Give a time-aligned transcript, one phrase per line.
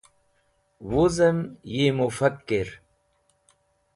[0.89, 1.39] Wuzem
[1.73, 2.67] yi mufakkir.